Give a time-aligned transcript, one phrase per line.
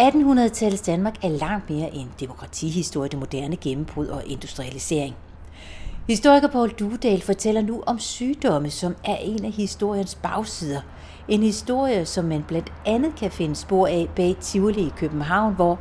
[0.00, 5.14] 1800-tallets Danmark er langt mere end demokratihistorie, det moderne gennembrud og industrialisering.
[6.08, 10.80] Historiker Paul Dudal fortæller nu om sygdomme, som er en af historiens bagsider.
[11.28, 15.78] En historie, som man blandt andet kan finde spor af bag Tivoli i København, hvor,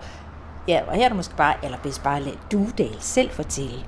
[0.68, 3.86] ja, og her er du måske bare, eller bedst bare lade Dudal selv fortælle.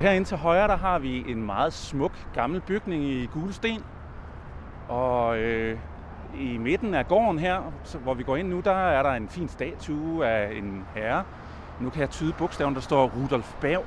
[0.00, 3.80] Herinde til højre, der har vi en meget smuk gammel bygning i gule sten.
[4.88, 5.78] Og øh,
[6.38, 7.60] i midten af gården her,
[8.02, 11.24] hvor vi går ind nu, der er der en fin statue af en herre.
[11.80, 13.84] Nu kan jeg tyde bogstaven, der står Rudolf Berg.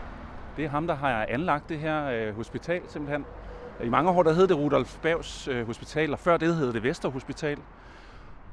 [0.57, 3.25] Det er ham, der har anlagt det her øh, hospital simpelthen.
[3.83, 6.83] I mange år der hed det Rudolf Bergs øh, Hospital, og før det hed det
[6.83, 7.57] Vesterhospital.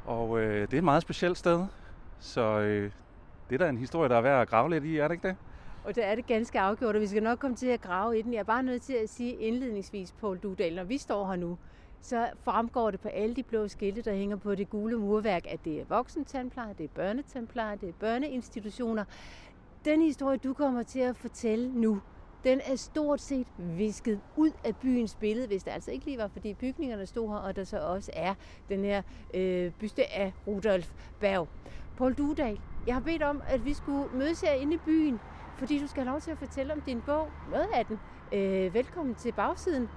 [0.07, 1.65] Og øh, det er et meget specielt sted,
[2.19, 2.91] så øh,
[3.51, 5.29] det er da en historie, der er værd at grave lidt i, er det ikke
[5.29, 5.37] det?
[5.85, 8.23] Og det er det ganske afgjort, og vi skal nok komme til at grave i
[8.23, 8.33] den.
[8.33, 11.59] Jeg er bare nødt til at sige indledningsvis, Paul Dudal, når vi står her nu,
[12.03, 15.65] så fremgår det på alle de blå skilte, der hænger på det gule murværk, at
[15.65, 19.05] det er voksentandpleje, det er børnetandpleje, det er børneinstitutioner.
[19.85, 22.03] Den historie, du kommer til at fortælle nu,
[22.45, 26.29] den er stort set visket ud af byens billede, hvis det altså ikke lige var,
[26.29, 28.35] fordi bygningerne stod her, og der så også er
[28.69, 29.03] den her
[29.35, 31.49] øh, byste af Rudolf Berg.
[31.97, 35.21] Paul Dudal, jeg har bedt om, at vi skulle mødes her inde i byen,
[35.59, 38.01] fordi du skal have lov til at fortælle om din bog, noget af den.
[38.33, 39.91] Øh, velkommen til bagsiden.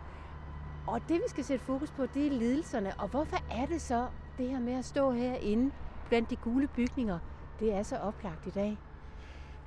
[0.87, 2.93] Og det, vi skal sætte fokus på, det er lidelserne.
[2.99, 5.71] Og hvorfor er det så, det her med at stå herinde
[6.09, 7.19] blandt de gule bygninger,
[7.59, 8.77] det er så oplagt i dag?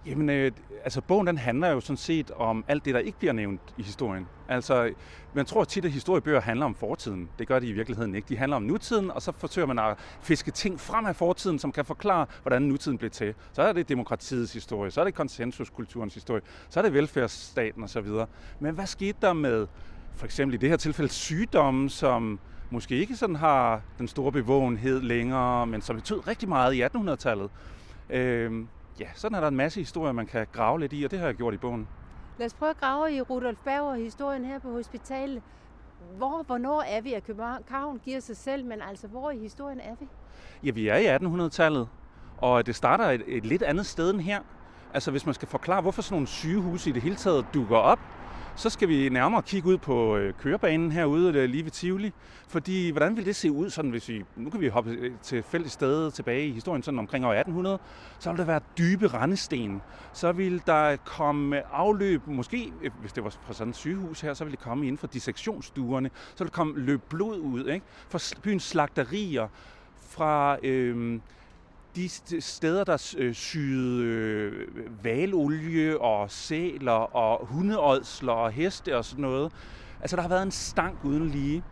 [0.07, 0.53] Jamen, øh,
[0.85, 3.83] altså bogen den handler jo sådan set om alt det, der ikke bliver nævnt i
[3.83, 4.27] historien.
[4.49, 4.93] Altså,
[5.35, 7.29] man tror tit, at historiebøger handler om fortiden.
[7.39, 8.29] Det gør de i virkeligheden ikke.
[8.29, 11.73] De handler om nutiden, og så forsøger man at fiske ting frem af fortiden, som
[11.73, 13.35] kan forklare, hvordan nutiden blev til.
[13.53, 18.09] Så er det demokratiets historie, så er det konsensuskulturens historie, så er det velfærdsstaten osv.
[18.61, 19.67] Men hvad skete der med
[20.19, 25.01] for eksempel i det her tilfælde sygdomme, som måske ikke sådan har den store bevågenhed
[25.01, 27.51] længere, men som betød rigtig meget i 1800-tallet.
[28.11, 28.65] Øh,
[29.01, 31.27] ja, sådan er der en masse historier, man kan grave lidt i, og det har
[31.27, 31.89] jeg gjort i bogen.
[32.39, 35.43] Lad os prøve at grave i Rudolf Bauer historien her på hospitalet.
[36.17, 37.13] Hvor, hvornår er vi?
[37.13, 40.07] At København giver sig selv, men altså, hvor i historien er vi?
[40.65, 41.89] Ja, vi er i 1800-tallet,
[42.39, 44.41] og det starter et, et lidt andet sted end her.
[44.95, 47.99] Altså, hvis man skal forklare, hvorfor sådan nogle sygehuse i det hele taget dukker op,
[48.59, 52.13] så skal vi nærmere kigge ud på øh, kørebanen herude øh, lige ved Tivoli.
[52.49, 55.43] Fordi hvordan vil det se ud, sådan hvis vi, nu kan vi hoppe øh, til
[55.43, 57.79] fælles sted tilbage i historien, sådan omkring år 1800,
[58.19, 59.83] så ville der være dybe rendesten.
[60.13, 64.45] Så ville der komme afløb, måske hvis det var fra sådan et sygehus her, så
[64.45, 66.11] ville det komme inden for dissektionsstuerne.
[66.35, 67.87] Så ville der komme løb blod ud, ikke?
[68.09, 69.49] Fra byens slagterier,
[70.01, 70.57] fra...
[70.63, 71.21] Øh,
[71.97, 72.09] de
[72.41, 74.69] steder, der øh, syede øh,
[75.05, 79.53] valolie og sæler og hundeådsler og heste og sådan noget.
[80.01, 81.65] Altså, der har været en stank uden lige.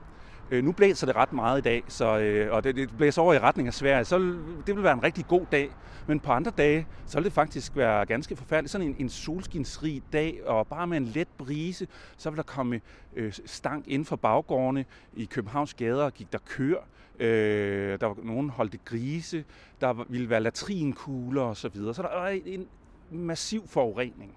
[0.50, 3.34] Øh, nu blæser det ret meget i dag, så, øh, og det, det blæser over
[3.34, 4.18] i retning af Sverige, så
[4.66, 5.70] det vil være en rigtig god dag.
[6.06, 8.72] Men på andre dage, så vil det faktisk være ganske forfærdeligt.
[8.72, 11.86] Sådan en, en solskinsrig dag, og bare med en let brise,
[12.16, 12.80] så vil der komme
[13.16, 14.84] øh, stank inden for baggårdene.
[15.16, 16.80] I Københavns gader gik der køer,
[17.18, 19.44] Øh, der var nogen holdte grise.
[19.80, 21.54] Der ville være latrinkugler osv.
[21.54, 21.94] Så, videre.
[21.94, 22.68] så der er en
[23.10, 24.34] massiv forurening.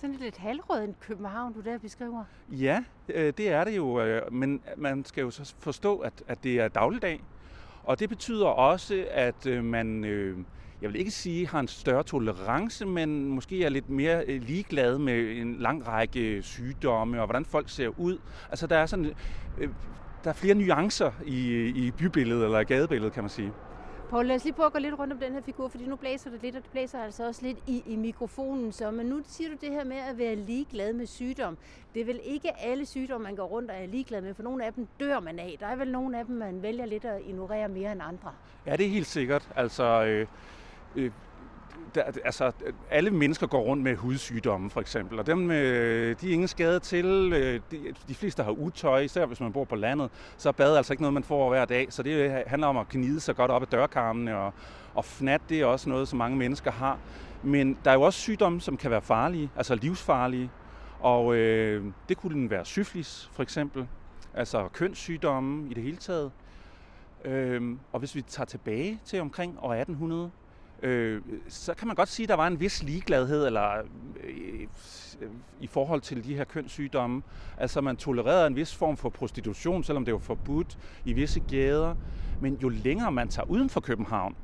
[0.00, 2.24] Sådan lidt halvrød en København, du der beskriver.
[2.48, 6.44] Ja, øh, det er det jo, øh, men man skal jo så forstå, at, at
[6.44, 7.22] det er dagligdag.
[7.84, 10.38] Og det betyder også, at øh, man, øh,
[10.82, 14.98] jeg vil ikke sige, har en større tolerance, men måske er lidt mere øh, ligeglad
[14.98, 18.18] med en lang række sygdomme og hvordan folk ser ud.
[18.50, 19.14] Altså der er sådan,
[19.58, 19.68] øh,
[20.24, 23.52] der er flere nuancer i, i bybilledet eller gadebilledet, kan man sige.
[24.10, 25.96] Poul, lad os lige prøve at gå lidt rundt om den her figur, fordi nu
[25.96, 28.72] blæser det lidt, og det blæser altså også lidt i, i mikrofonen.
[28.72, 31.58] Så, men nu siger du det her med at være ligeglad med sygdom.
[31.94, 34.64] Det er vel ikke alle sygdomme, man går rundt og er ligeglad med, for nogle
[34.64, 35.56] af dem dør man af.
[35.60, 38.32] Der er vel nogle af dem, man vælger lidt at ignorere mere end andre.
[38.66, 39.48] Ja, det er helt sikkert.
[39.56, 40.26] Altså, øh,
[40.96, 41.10] øh,
[41.94, 46.28] der, altså, øh, alle mennesker går rundt med hudsygdomme, for eksempel, og dem, øh, de
[46.28, 47.32] er ingen skade til.
[47.34, 50.76] Øh, de, de fleste har utøj, især hvis man bor på landet, så er bad
[50.76, 51.86] altså ikke noget, man får hver dag.
[51.92, 54.52] Så det øh, handler om at gnide sig godt op ad dørkarmene, og,
[54.94, 56.98] og fnat, det er også noget, som mange mennesker har.
[57.42, 60.50] Men der er jo også sygdomme, som kan være farlige, altså livsfarlige.
[61.00, 63.88] Og øh, det kunne være syflis, for eksempel.
[64.34, 66.30] Altså kønssygdomme i det hele taget.
[67.24, 70.30] Øh, og hvis vi tager tilbage til omkring år 1800,
[70.82, 73.70] øh, så kan man godt sige, at der var en vis ligegladhed eller,
[74.24, 74.66] øh,
[75.60, 77.22] i forhold til de her kønssygdomme.
[77.58, 81.94] Altså man tolererede en vis form for prostitution, selvom det var forbudt i visse gader.
[82.40, 84.36] Men jo længere man tager uden for København,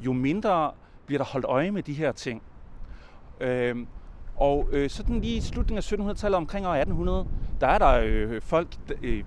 [0.00, 0.72] jo mindre
[1.06, 2.42] bliver der holdt øje med de her ting.
[3.40, 3.76] Øh,
[4.36, 7.26] og øh, sådan lige i slutningen af 1700-tallet, omkring år 1800,
[7.60, 8.68] der er der øh, folk,
[9.02, 9.24] øh,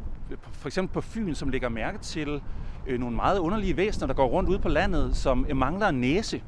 [0.51, 2.41] for eksempel på Fyn, som lægger mærke til
[2.87, 6.01] øh, nogle meget underlige væsener, der går rundt ude på landet, som øh, mangler en
[6.01, 6.41] næse.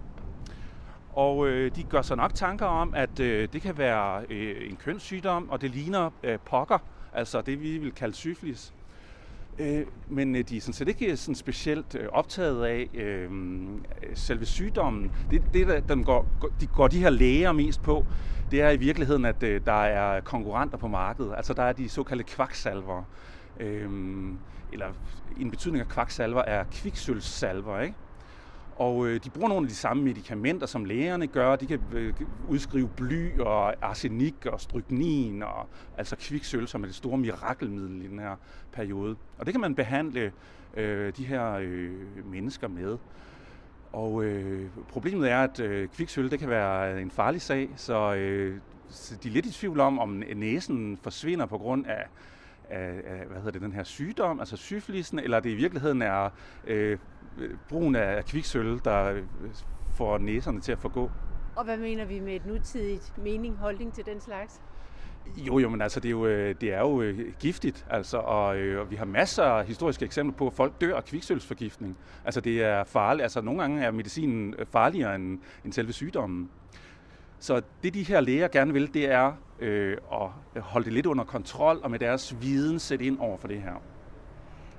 [1.17, 4.75] Og øh, de gør sig nok tanker om, at øh, det kan være øh, en
[4.75, 6.77] kønssygdom, og det ligner øh, pokker,
[7.13, 8.73] altså det vi vil kalde syfilis.
[9.59, 13.29] Øh, men øh, de er sådan set ikke øh, sådan specielt øh, optaget af øh,
[14.13, 15.11] selve sygdommen.
[15.31, 16.27] Det, det der, dem går,
[16.61, 18.05] de går de her læger mest på,
[18.51, 21.33] det er i virkeligheden, at øh, der er konkurrenter på markedet.
[21.37, 23.03] Altså der er de såkaldte kvaksalver.
[23.59, 23.89] Øh,
[24.73, 24.87] eller
[25.37, 27.95] en betydning af kvaksalver er kviksølvsalver, ikke?
[28.77, 31.55] Og øh, de bruger nogle af de samme medicamenter, som lægerne gør.
[31.55, 32.13] De kan øh,
[32.49, 38.07] udskrive bly og arsenik og stryknin, og, altså kviksøl, som er det store mirakelmiddel i
[38.07, 38.35] den her
[38.71, 39.15] periode.
[39.37, 40.31] Og det kan man behandle
[40.77, 41.91] øh, de her øh,
[42.25, 42.97] mennesker med.
[43.91, 48.57] Og øh, problemet er, at øh, kviksøl det kan være en farlig sag, så, øh,
[48.89, 52.03] så de er lidt i tvivl om, om næsen forsvinder på grund af
[52.69, 56.29] af, hvad hedder det, den her sygdom, altså syfilisen, eller det i virkeligheden er
[56.67, 56.97] øh,
[57.69, 59.23] brugen af kviksøl, der øh,
[59.93, 61.11] får næserne til at forgå.
[61.55, 64.61] Og hvad mener vi med et nutidigt mening, holdning til den slags?
[65.37, 68.45] Jo, jo, men altså, det er jo, øh, det er jo øh, giftigt, altså, og,
[68.45, 71.97] og vi har masser af historiske eksempler på, at folk dør af kviksølsforgiftning.
[72.25, 73.23] Altså, det er farligt.
[73.23, 76.49] Altså, nogle gange er medicinen farligere end, end selve sygdommen.
[77.39, 79.97] Så det, de her læger gerne vil, det er øh,
[80.55, 83.61] at holde det lidt under kontrol, og med deres viden sætte ind over for det
[83.61, 83.81] her.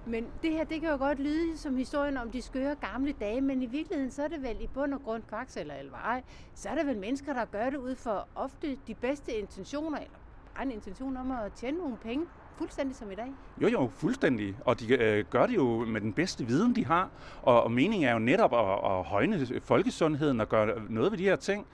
[0.07, 3.41] Men det her, det kan jo godt lyde som historien om de skøre gamle dage,
[3.41, 6.23] men i virkeligheden så er det vel i bund og grund kvakseller eller ej,
[6.55, 10.19] så er det vel mennesker, der gør det ud for ofte de bedste intentioner, eller
[10.55, 12.27] bare en intention om at tjene nogle penge,
[12.57, 13.33] fuldstændig som i dag.
[13.63, 14.57] Jo, jo, fuldstændig.
[14.65, 17.11] Og de øh, gør det jo med den bedste viden, de har.
[17.43, 21.25] Og, og meningen er jo netop at, at højne folkesundheden og gøre noget ved de
[21.25, 21.67] her ting.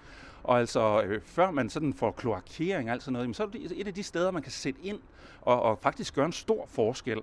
[0.45, 3.81] Og altså, øh, før man sådan får kloakering og alt sådan noget, så er det
[3.81, 4.99] et af de steder, man kan sætte ind
[5.41, 7.21] og, og faktisk gøre en stor forskel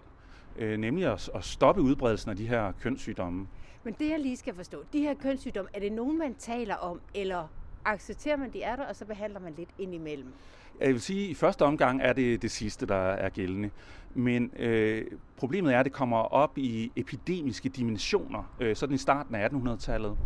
[0.57, 3.47] øh, nemlig at, at stoppe udbredelsen af de her kønssygdomme.
[3.83, 7.01] Men det jeg lige skal forstå, de her kønssygdomme, er det nogen, man taler om,
[7.13, 7.47] eller
[7.85, 10.33] accepterer man, de er der, og så behandler man lidt indimellem?
[10.81, 13.69] Jeg vil sige, at i første omgang er det det sidste, der er gældende.
[14.13, 15.05] Men øh,
[15.37, 20.17] problemet er, at det kommer op i epidemiske dimensioner, øh, sådan i starten af 1800-tallet.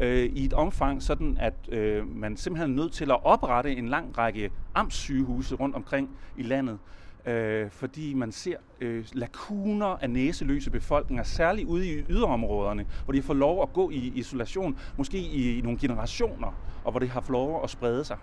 [0.00, 3.88] Øh, I et omfang, sådan at øh, man simpelthen er nødt til at oprette en
[3.88, 6.78] lang række amtssygehuse rundt omkring i landet,
[7.26, 13.22] øh, fordi man ser øh, lakuner af næseløse befolkninger, særligt ude i yderområderne, hvor de
[13.22, 16.54] får lov at gå i isolation, måske i, i nogle generationer,
[16.84, 18.16] og hvor det har fået lov at sprede sig.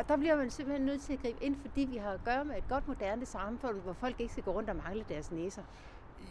[0.00, 2.44] Og der bliver man simpelthen nødt til at gribe ind, fordi vi har at gøre
[2.44, 5.62] med et godt moderne samfund, hvor folk ikke skal gå rundt og mangle deres næser.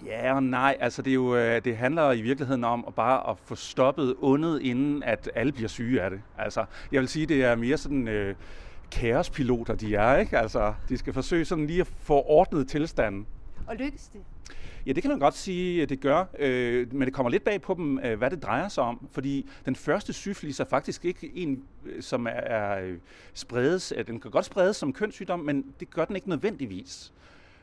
[0.05, 3.29] Ja og nej, altså det, er jo, øh, det handler i virkeligheden om at bare
[3.29, 6.21] at få stoppet ondet, inden at alle bliver syge af det.
[6.37, 8.07] Altså, jeg vil sige, det er mere sådan...
[8.07, 8.35] Øh,
[8.91, 10.37] kaospiloter de er, ikke?
[10.37, 13.27] Altså, de skal forsøge sådan lige at få ordnet tilstanden.
[13.69, 14.21] Og lykkes det?
[14.85, 17.61] Ja, det kan man godt sige, at det gør, øh, men det kommer lidt bag
[17.61, 21.31] på dem, øh, hvad det drejer sig om, fordi den første syfilis er faktisk ikke
[21.35, 22.97] en, øh, som er, er øh,
[23.33, 27.13] spredes, øh, den kan godt spredes som kønssygdom, men det gør den ikke nødvendigvis.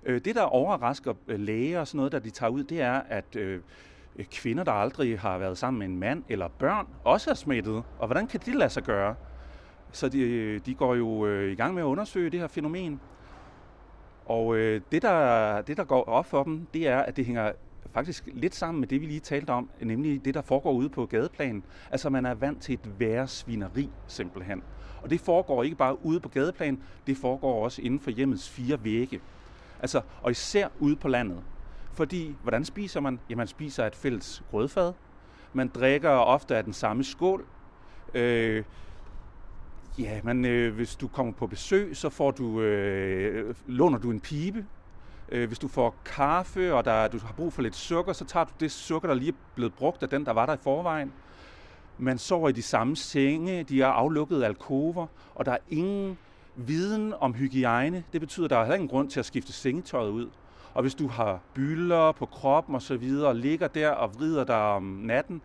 [0.05, 3.37] Øh, det, der overrasker læger og sådan noget, der de tager ud, det er, at
[3.37, 3.61] øh,
[4.33, 7.83] kvinder, der aldrig har været sammen med en mand eller børn, også er smittet.
[7.99, 9.15] Og hvordan kan det lade sig gøre?
[9.93, 13.01] Så de, de går jo i gang med at undersøge det her fænomen.
[14.27, 17.53] Og øh, det, der, det, der går op for dem, det er, at det hænger
[17.93, 21.07] faktisk lidt sammen med det, vi lige talte om, nemlig det, der foregår ude på
[21.07, 21.65] gadeplanen.
[21.91, 24.63] Altså, man er vant til et værre svineri, simpelthen.
[25.03, 28.85] Og det foregår ikke bare ude på gadeplan, det foregår også inden for hjemmets fire
[28.85, 29.21] vægge.
[29.81, 31.43] Altså, og især ude på landet.
[31.93, 33.21] Fordi, hvordan spiser man?
[33.31, 34.93] Jamen, man spiser et fælles grødfad.
[35.53, 37.45] Man drikker ofte af den samme skål.
[38.15, 38.65] Øh,
[39.99, 44.21] Ja, men øh, hvis du kommer på besøg, så får du, øh, låner du en
[44.21, 44.67] pibe.
[45.29, 48.45] Øh, hvis du får kaffe, og der, du har brug for lidt sukker, så tager
[48.45, 51.13] du det sukker, der lige er blevet brugt af den, der var der i forvejen.
[51.99, 56.19] Man sover i de samme senge, de er aflukkede alkover, og der er ingen
[56.57, 58.05] viden om hygiejne.
[58.13, 60.29] Det betyder, at der er heller ingen grund til at skifte sengetøjet ud.
[60.75, 64.45] Og hvis du har bylder på kroppen og så videre, og ligger der og vrider
[64.45, 65.43] dig om natten,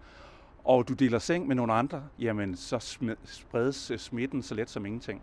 [0.64, 5.22] og du deler seng med nogle andre, jamen så spredes smitten så let som ingenting.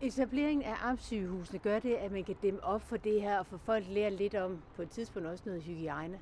[0.00, 3.58] Etableringen af amtssygehusene gør det, at man kan dæmme op for det her og få
[3.58, 6.18] folk lære lidt om på et tidspunkt også noget hygiejne?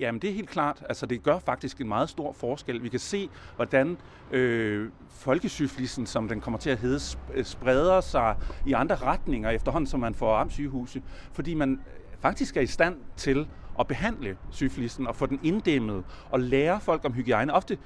[0.00, 0.84] Jamen det er helt klart.
[0.88, 2.82] Altså det gør faktisk en meget stor forskel.
[2.82, 3.98] Vi kan se, hvordan
[4.30, 7.00] øh, folkesyflisen, som den kommer til at hedde,
[7.44, 11.02] spreder sig i andre retninger efterhånden, som man får amtssygehuse.
[11.32, 11.80] Fordi man
[12.20, 13.48] faktisk er i stand til
[13.80, 17.52] at behandle syfilisten og få den inddæmmet og lære folk om hygiejne.
[17.52, 17.78] Ofte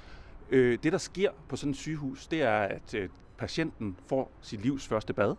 [0.50, 3.08] øh, det, der sker på sådan et sygehus, det er, at øh,
[3.38, 5.34] patienten får sit livs første bad,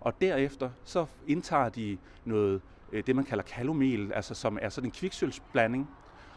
[0.00, 2.60] og derefter så indtager de noget,
[2.92, 5.88] øh, det man kalder kalomel, altså som er sådan en kviksølvsblanding.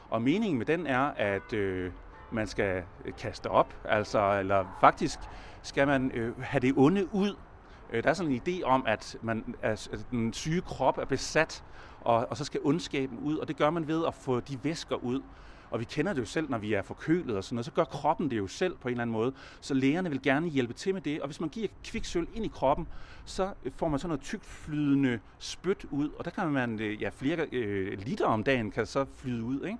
[0.10, 1.92] Og meningen med den er, at øh,
[2.32, 2.84] man skal
[3.18, 5.20] kaste op, altså, eller faktisk
[5.62, 7.36] skal man øh, have det onde ud.
[7.92, 11.64] Øh, der er sådan en idé om, at, man, at den syge krop er besat,
[12.02, 14.96] og, og så skal ondskaben ud, og det gør man ved at få de væsker
[14.96, 15.22] ud.
[15.72, 17.84] Og vi kender det jo selv, når vi er forkølet og sådan noget, så gør
[17.84, 19.34] kroppen det jo selv på en eller anden måde.
[19.62, 22.48] Så lægerne vil gerne hjælpe til med det, og hvis man giver kviksøl ind i
[22.48, 22.88] kroppen,
[23.26, 27.02] så øh, får man sådan noget tykt flydende spyt ud, og der kan man, øh,
[27.02, 29.78] ja, flere øh, liter om dagen kan så flyde ud, ikke?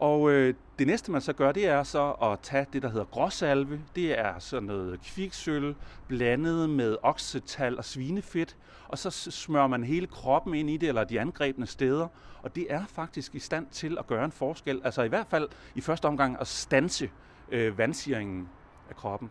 [0.00, 3.04] Og øh, det næste, man så gør, det er så at tage det, der hedder
[3.04, 3.80] gråsalve.
[3.96, 5.74] Det er sådan noget kviksøl
[6.08, 8.56] blandet med oksetal og svinefedt.
[8.88, 12.08] Og så smører man hele kroppen ind i det, eller de angrebne steder.
[12.42, 14.80] Og det er faktisk i stand til at gøre en forskel.
[14.84, 17.10] Altså i hvert fald i første omgang at stanse
[17.50, 18.48] øh, vandsiringen
[18.90, 19.30] af kroppen.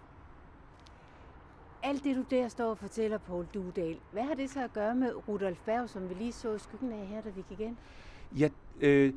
[1.83, 4.95] Alt det, du der står og fortæller, Paul Dudal, hvad har det så at gøre
[4.95, 7.75] med Rudolf Berg, som vi lige så skyggen af her, da vi gik ind?
[8.37, 8.49] Ja,
[8.81, 9.13] øh,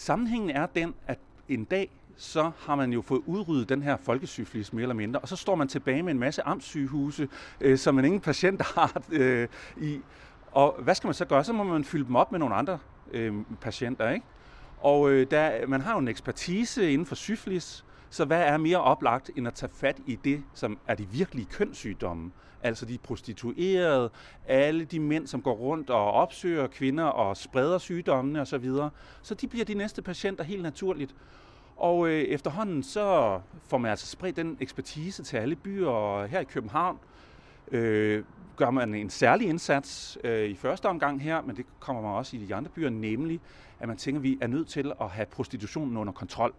[0.00, 4.72] Sammenhængen er den, at en dag, så har man jo fået udryddet den her folkesyfilis
[4.72, 7.28] mere eller mindre, og så står man tilbage med en masse amtssygehuse,
[7.60, 10.00] øh, som man ingen patienter har øh, i.
[10.52, 11.44] Og hvad skal man så gøre?
[11.44, 12.78] Så må man fylde dem op med nogle andre
[13.12, 14.26] øh, patienter, ikke?
[14.80, 18.80] Og øh, der, man har jo en ekspertise inden for syfilis, så hvad er mere
[18.80, 22.32] oplagt end at tage fat i det, som er de virkelige kønssygdomme?
[22.62, 24.10] Altså de prostituerede,
[24.46, 28.46] alle de mænd, som går rundt og opsøger kvinder og spreder sygdommene osv.
[28.46, 28.90] Så, videre.
[29.22, 31.14] så de bliver de næste patienter helt naturligt.
[31.76, 36.40] Og øh, efterhånden så får man altså spredt den ekspertise til alle byer, og her
[36.40, 36.98] i København
[37.70, 38.24] øh,
[38.56, 42.36] gør man en særlig indsats øh, i første omgang her, men det kommer man også
[42.36, 43.40] i de andre byer, nemlig
[43.80, 46.54] at man tænker, at vi er nødt til at have prostitutionen under kontrol.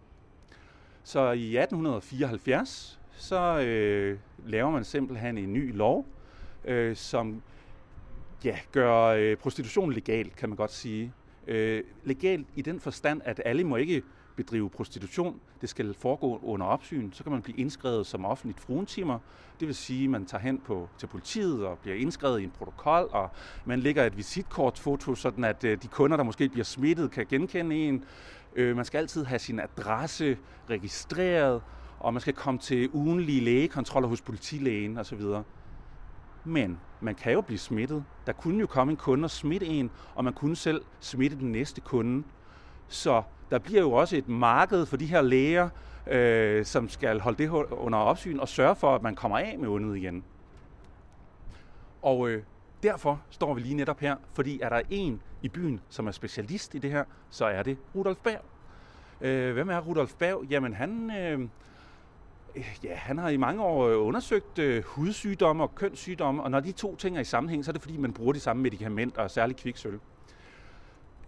[1.04, 6.06] Så i 1874, så øh, laver man simpelthen en ny lov,
[6.64, 7.42] øh, som
[8.44, 11.12] ja, gør øh, prostitution legal, kan man godt sige.
[11.46, 14.02] Øh, legal i den forstand, at alle må ikke
[14.36, 15.40] bedrive prostitution.
[15.60, 17.12] Det skal foregå under opsyn.
[17.12, 19.18] Så kan man blive indskrevet som offentligt fruentimer.
[19.60, 22.50] Det vil sige, at man tager hen på, til politiet og bliver indskrevet i en
[22.50, 23.30] protokol, og
[23.64, 27.76] man lægger et visitkortfoto, sådan at øh, de kunder, der måske bliver smittet, kan genkende
[27.76, 28.04] en.
[28.56, 30.38] Øh, man skal altid have sin adresse
[30.70, 31.62] registreret,
[31.98, 35.22] og man skal komme til ugenlige lægekontroller hos politilægen osv.
[36.44, 38.04] Men man kan jo blive smittet.
[38.26, 41.52] Der kunne jo komme en kunde og smitte en, og man kunne selv smitte den
[41.52, 42.24] næste kunde.
[42.88, 45.68] Så der bliver jo også et marked for de her læger,
[46.06, 49.68] øh, som skal holde det under opsyn og sørge for, at man kommer af med
[49.68, 50.24] ondet igen.
[52.02, 52.42] Og øh,
[52.82, 56.74] derfor står vi lige netop her, fordi er der en i byen, som er specialist
[56.74, 58.40] i det her, så er det Rudolf Berg.
[59.20, 60.44] Øh, hvem er Rudolf Berg?
[60.50, 61.48] Jamen han, øh,
[62.84, 66.72] ja, han har i mange år øh, undersøgt øh, hudsygdomme og kønssygdomme, og når de
[66.72, 69.30] to ting er i sammenhæng, så er det fordi, man bruger de samme medicamenter, og
[69.30, 70.00] særligt kviksøl.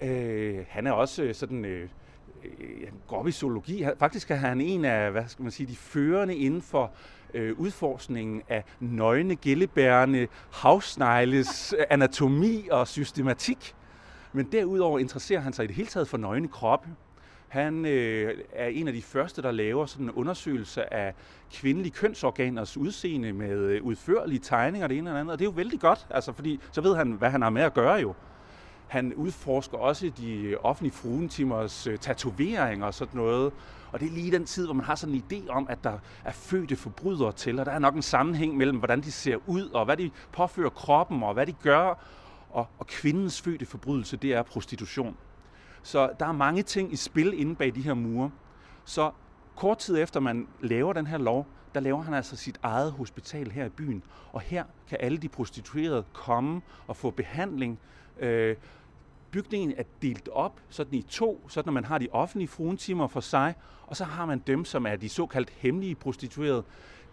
[0.01, 1.65] Øh, han er også øh, sådan...
[1.65, 1.89] Øh,
[2.45, 3.85] Øh, han går op i zoologi.
[3.99, 6.91] Faktisk er han en af hvad skal man sige, de førende inden for
[7.35, 13.75] øh, udforskningen af nøgne, gillebærende havsnegles øh, anatomi og systematik.
[14.33, 16.89] Men derudover interesserer han sig i det hele taget for nøgne kroppe.
[17.49, 21.15] Han øh, er en af de første, der laver sådan en undersøgelse af
[21.53, 25.33] kvindelige kønsorganers udseende med øh, udførlige tegninger, det ene og det andet.
[25.33, 27.63] Og det er jo vældig godt, altså, fordi så ved han, hvad han har med
[27.63, 28.15] at gøre jo.
[28.93, 33.53] Han udforsker også de offentlige fruentimers øh, tatoveringer og sådan noget.
[33.93, 35.99] Og det er lige den tid, hvor man har sådan en idé om, at der
[36.25, 39.69] er fødte forbrydere til, og der er nok en sammenhæng mellem, hvordan de ser ud,
[39.69, 41.99] og hvad de påfører kroppen, og hvad de gør.
[42.51, 45.17] Og, og kvindens fødte forbrydelse, det er prostitution.
[45.83, 48.31] Så der er mange ting i spil inde bag de her mure.
[48.85, 49.11] Så
[49.57, 53.51] kort tid efter man laver den her lov, der laver han altså sit eget hospital
[53.51, 54.03] her i byen.
[54.33, 57.79] Og her kan alle de prostituerede komme og få behandling.
[58.21, 58.57] Øh,
[59.33, 63.21] bygningen er delt op sådan i to, sådan at man har de offentlige fruentimer for
[63.21, 63.55] sig,
[63.87, 66.63] og så har man dem, som er de såkaldt hemmelige prostituerede.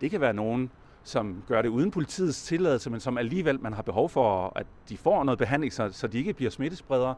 [0.02, 0.72] Det kan være nogen,
[1.04, 4.98] som gør det uden politiets tilladelse, men som alligevel man har behov for, at de
[4.98, 7.16] får noget behandling, så, så de ikke bliver smittespredere.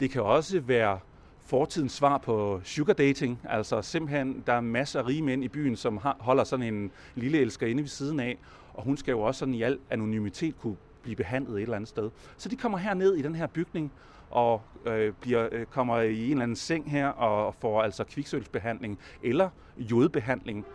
[0.00, 0.98] Det kan også være
[1.46, 3.40] fortidens svar på sugar dating.
[3.44, 6.90] Altså simpelthen, der er masser af rige mænd i byen, som har, holder sådan en
[7.14, 8.38] lille elskerinde ved siden af,
[8.74, 11.88] og hun skal jo også sådan i al anonymitet kunne blive behandlet et eller andet
[11.88, 12.10] sted.
[12.36, 13.92] Så de kommer her ned i den her bygning,
[14.30, 18.98] og øh, bliver, øh, kommer i en eller anden seng her og får altså kviksølsbehandling
[19.22, 20.66] eller jodbehandling.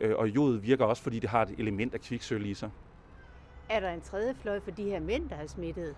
[0.00, 2.70] Øh, og jod virker også, fordi det har et element af kviksøl i sig.
[3.68, 5.94] Er der en tredje fløj for de her mænd, der har smittet?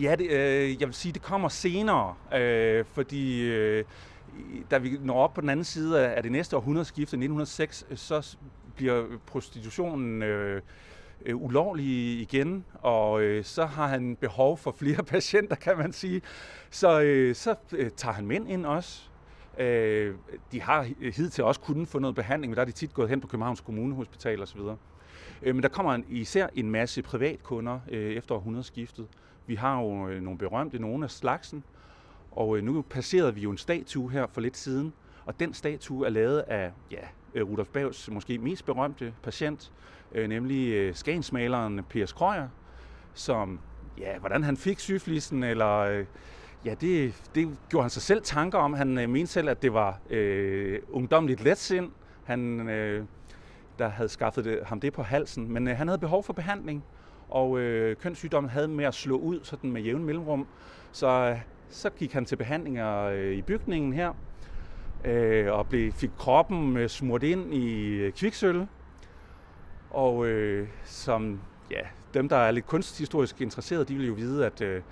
[0.00, 3.84] Ja, det, øh, jeg vil sige, det kommer senere, øh, fordi øh,
[4.70, 8.36] da vi når op på den anden side af det næste århundredeskifte, 1906, så
[8.76, 10.62] bliver prostitutionen øh,
[11.26, 16.22] øh, ulovlig igen, og øh, så har han behov for flere patienter, kan man sige.
[16.70, 19.02] Så, øh, så øh, tager han mænd ind også.
[19.58, 20.14] Øh,
[20.52, 20.82] de har
[21.16, 23.60] hidtil også kunnet få noget behandling, men der er de tit gået hen på Københavns
[23.60, 24.60] Kommunehospital osv.
[25.42, 29.08] Øh, men der kommer en, især en masse privatkunder øh, efter århundredeskiftet.
[29.46, 31.64] Vi har jo øh, nogle berømte, nogle af slagsen,
[32.30, 34.92] og øh, nu passerede vi jo en statue her for lidt siden,
[35.24, 39.72] og den statue er lavet af ja, øh, Rudolf Bavs måske mest berømte patient,
[40.12, 42.48] øh, nemlig øh, skagensmaleren Per Krøyer,
[43.14, 43.60] som,
[43.98, 46.04] ja, hvordan han fik syflisen, eller øh,
[46.64, 48.74] ja, det, det gjorde han sig selv tanker om.
[48.74, 51.90] Han øh, mente selv, at det var øh, ungdomligt letsind,
[52.24, 53.04] han, øh,
[53.78, 56.84] der havde skaffet det, ham det på halsen, men øh, han havde behov for behandling,
[57.28, 60.46] og øh, kønssygdommen havde med at slå ud sådan med jævn mellemrum,
[60.92, 64.12] så, øh, så gik han til behandlinger øh, i bygningen her,
[65.04, 68.52] øh, og blev, fik kroppen øh, smurt ind i øh, kviksølv.
[68.52, 68.68] kviksøl.
[69.90, 71.40] Og øh, som
[71.70, 71.80] ja,
[72.14, 74.82] dem, der er lidt kunsthistorisk interesserede, de vil jo vide, at øh,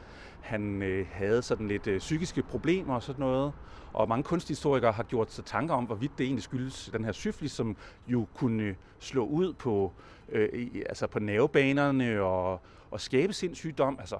[0.41, 3.53] han øh, havde sådan lidt øh, psykiske problemer og sådan noget.
[3.93, 7.53] Og mange kunsthistorikere har gjort sig tanker om, hvorvidt det egentlig skyldes den her syflis,
[7.53, 9.93] som jo kunne øh, slå ud på,
[10.29, 12.61] øh, altså på nervebanerne og,
[12.91, 13.97] og skabe sindssygdom.
[14.00, 14.17] Altså,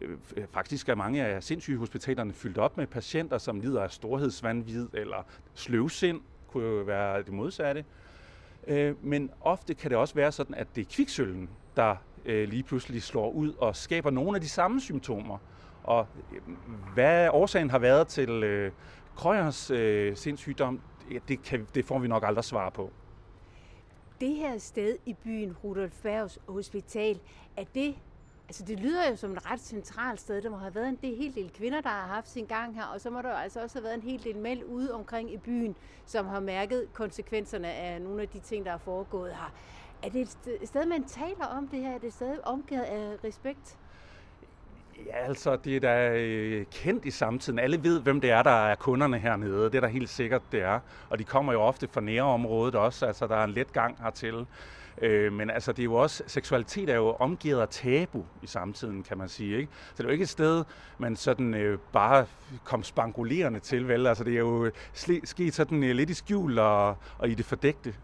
[0.00, 5.26] Øh, faktisk er mange af sindssygehospitalerne fyldt op med patienter, som lider af storhedsvandvid eller
[5.54, 7.84] sløvsind, kunne jo være det modsatte.
[8.66, 12.62] Øh, men ofte kan det også være sådan, at det er kviksølven, der øh, lige
[12.62, 15.38] pludselig slår ud og skaber nogle af de samme symptomer.
[15.82, 16.06] Og
[16.94, 18.72] hvad årsagen har været til øh,
[19.16, 20.80] Krøyers øh, sindssygdom,
[21.28, 22.90] det, kan, det får vi nok aldrig svar på.
[24.20, 27.18] Det her sted i byen, Rudolf Bergs Hospital,
[27.56, 27.94] er det
[28.48, 30.42] Altså det lyder jo som et ret centralt sted.
[30.42, 32.84] Der må have været en del, hel del kvinder, der har haft sin gang her,
[32.84, 35.32] og så må der jo altså også have været en hel del mænd ude omkring
[35.32, 39.52] i byen, som har mærket konsekvenserne af nogle af de ting, der er foregået her.
[40.02, 41.94] Er det et sted, man taler om det her?
[41.94, 43.78] Er det et sted omgivet af respekt?
[45.06, 47.58] Ja, altså, det er da øh, kendt i samtiden.
[47.58, 49.64] Alle ved, hvem det er, der er kunderne hernede.
[49.64, 50.80] Det er der helt sikkert, det er.
[51.10, 53.06] Og de kommer jo ofte fra nærområdet også.
[53.06, 54.46] Altså, der er en let gang hertil.
[55.02, 59.02] Øh, men altså, det er jo også, seksualitet er jo omgivet af tabu i samtiden,
[59.02, 59.58] kan man sige.
[59.58, 59.72] Ikke?
[59.72, 60.64] Så det er jo ikke et sted,
[60.98, 62.26] man sådan øh, bare
[62.64, 64.06] kom spangulerende til, vel?
[64.06, 64.72] Altså, det er jo øh,
[65.24, 67.94] sket sådan øh, lidt i skjul og, og i det fordægte.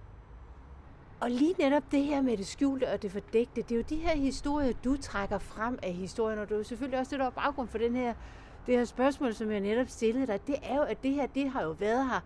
[1.20, 3.96] Og lige netop det her med det skjulte og det fordægte, det er jo de
[3.96, 7.26] her historier, du trækker frem af historien, og det er jo selvfølgelig også det, der
[7.26, 8.14] er baggrund for den her,
[8.66, 10.46] det her spørgsmål, som jeg netop stillede dig.
[10.46, 12.20] Det er jo, at det her, det har jo været her,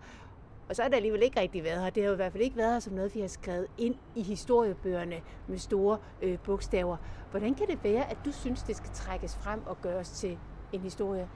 [0.69, 1.89] og så har det alligevel ikke rigtig været her.
[1.89, 3.95] Det har jo i hvert fald ikke været her som noget, vi har skrevet ind
[4.15, 5.15] i historiebøgerne
[5.47, 6.97] med store øh, bogstaver.
[7.31, 10.37] Hvordan kan det være, at du synes, det skal trækkes frem og gøres til
[10.73, 11.27] en historie?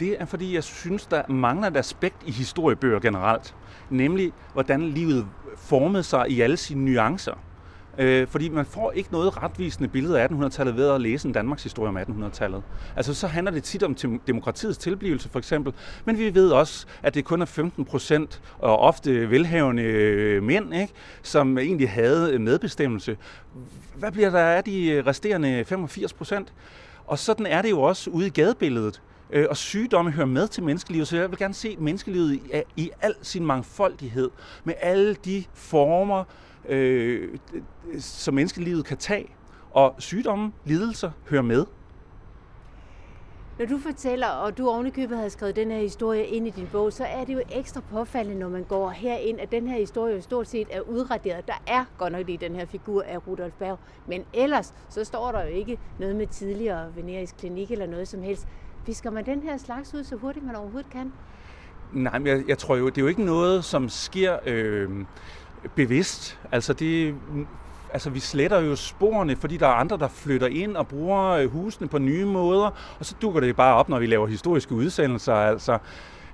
[0.00, 3.56] Det er fordi, jeg synes, der mangler et aspekt i historiebøger generelt.
[3.90, 7.34] Nemlig, hvordan livet formede sig i alle sine nuancer.
[8.00, 11.62] Øh, fordi man får ikke noget retvisende billede af 1800-tallet ved at læse en Danmarks
[11.62, 12.62] historie om 1800-tallet.
[12.96, 15.72] Altså så handler det tit om demokratiets tilblivelse for eksempel,
[16.04, 20.74] men vi ved også, at det kun er 15 procent og ofte velhavende øh, mænd,
[20.74, 23.16] ikke, som egentlig havde medbestemmelse.
[23.94, 26.52] Hvad bliver der af de resterende 85 procent?
[27.06, 29.02] Og sådan er det jo også ude i gadebilledet.
[29.32, 32.90] Øh, og sygdomme hører med til menneskelivet, så jeg vil gerne se menneskelivet i, i
[33.00, 34.30] al sin mangfoldighed,
[34.64, 36.24] med alle de former,
[36.68, 37.38] øh,
[37.98, 39.30] som menneskelivet kan tage.
[39.70, 41.66] Og sygdomme, lidelser hører med.
[43.58, 46.92] Når du fortæller, og du ovenikøbet har skrevet den her historie ind i din bog,
[46.92, 50.20] så er det jo ekstra påfaldende, når man går herind, at den her historie jo
[50.20, 51.46] stort set er udraderet.
[51.46, 55.32] Der er godt nok lige den her figur af Rudolf Berg, men ellers så står
[55.32, 58.48] der jo ikke noget med tidligere venerisk klinik eller noget som helst.
[58.86, 61.12] Visker man den her slags ud så hurtigt man overhovedet kan?
[61.92, 64.90] Nej, men jeg, jeg tror jo, det er jo ikke noget, som sker øh,
[65.74, 66.38] bevidst.
[66.52, 67.14] Altså det,
[67.92, 71.50] altså vi sletter jo sporene, fordi der er andre, der flytter ind og bruger øh,
[71.50, 75.34] husene på nye måder, og så dukker det bare op, når vi laver historiske udsendelser.
[75.34, 75.78] Altså.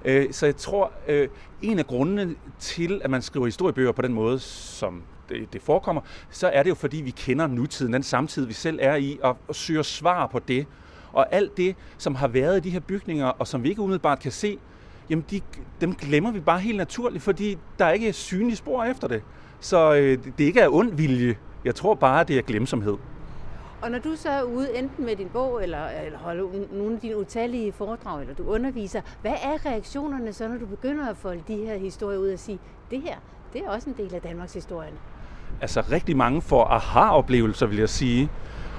[0.05, 1.29] Øh, så jeg tror, øh,
[1.63, 6.03] en af grundene til, at man skriver historiebøger på den måde, som det, det forekommer,
[6.31, 9.37] så er det jo, fordi vi kender nutiden, den samtid, vi selv er i, og,
[9.49, 10.67] og søger svar på det.
[11.17, 14.21] Og alt det, som har været i de her bygninger, og som vi ikke umiddelbart
[14.21, 14.59] kan se,
[15.11, 15.41] jamen de,
[15.81, 19.23] dem glemmer vi bare helt naturligt, fordi der er ikke synlige spor efter det.
[19.61, 21.37] Så øh, det ikke er ond vilje.
[21.65, 22.97] Jeg tror bare, det er glemsomhed.
[23.83, 27.01] Og når du så er ude enten med din bog, eller, eller holder nogle af
[27.01, 31.43] dine utallige foredrag, eller du underviser, hvad er reaktionerne så, når du begynder at folde
[31.49, 32.59] de her historier ud og sige,
[32.91, 33.17] det her,
[33.53, 34.93] det er også en del af Danmarks historie?
[35.61, 38.31] Altså rigtig mange får aha-oplevelser, vil jeg sige.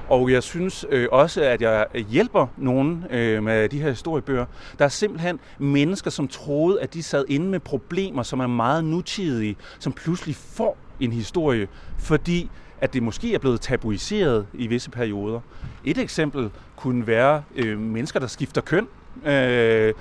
[0.09, 4.45] Og jeg synes øh, også, at jeg hjælper nogen øh, med de her historiebøger.
[4.79, 8.85] Der er simpelthen mennesker, som troede, at de sad inde med problemer, som er meget
[8.85, 11.67] nutidige, som pludselig får en historie,
[11.99, 12.49] fordi
[12.81, 15.39] at det måske er blevet tabuiseret i visse perioder.
[15.85, 18.87] Et eksempel kunne være øh, mennesker, der skifter køn,
[19.25, 19.93] øh,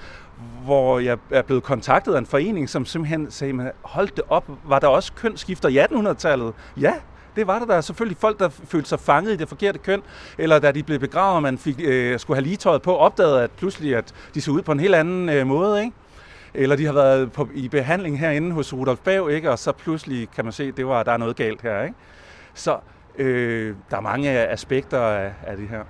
[0.64, 4.79] hvor jeg er blevet kontaktet af en forening, som simpelthen sagde, hold det op, var
[4.79, 6.55] der også kønsskifter i 1800-tallet?
[6.81, 6.92] Ja,
[7.37, 7.66] det var der.
[7.66, 10.03] Der er selvfølgelig folk, der følte sig fanget i det forkerte køn,
[10.38, 13.42] eller da de blev begravet, og man fik, øh, skulle have lige tøjet på, opdagede
[13.42, 15.81] at pludselig, at de så ud på en helt anden øh, måde.
[15.81, 15.92] Ikke?
[16.55, 19.51] Eller de har været på, i behandling herinde hos Rudolf Bav, ikke?
[19.51, 21.83] og så pludselig kan man se, at det var, der er noget galt her.
[21.83, 21.94] Ikke?
[22.55, 22.79] Så
[23.18, 25.83] øh, der er mange aspekter af, af det her.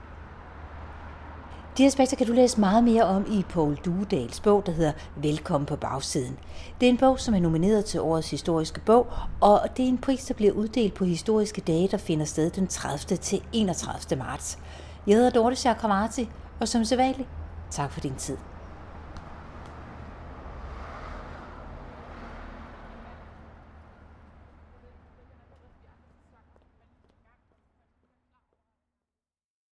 [1.79, 5.67] De aspekter kan du læse meget mere om i Paul Duedals bog, der hedder Velkommen
[5.67, 6.39] på bagsiden.
[6.81, 9.07] Det er en bog, som er nomineret til årets historiske bog,
[9.41, 12.67] og det er en pris, der bliver uddelt på historiske dage, der finder sted den
[12.67, 13.17] 30.
[13.17, 14.19] til 31.
[14.19, 14.59] marts.
[15.07, 16.29] Jeg hedder Dorte Chakravarti,
[16.61, 17.29] og som sædvanligt,
[17.71, 18.37] tak for din tid.